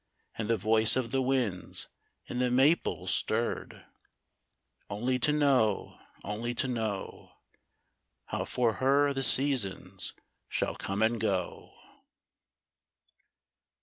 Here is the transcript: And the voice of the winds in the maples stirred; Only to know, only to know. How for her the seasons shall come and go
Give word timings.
And 0.35 0.49
the 0.49 0.57
voice 0.57 0.95
of 0.95 1.11
the 1.11 1.21
winds 1.21 1.87
in 2.25 2.39
the 2.39 2.49
maples 2.49 3.13
stirred; 3.13 3.85
Only 4.89 5.19
to 5.19 5.31
know, 5.31 5.99
only 6.23 6.55
to 6.55 6.67
know. 6.67 7.33
How 8.25 8.45
for 8.45 8.73
her 8.81 9.13
the 9.13 9.21
seasons 9.21 10.13
shall 10.49 10.73
come 10.75 11.03
and 11.03 11.21
go 11.21 11.75